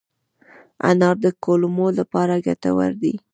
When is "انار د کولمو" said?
0.89-1.87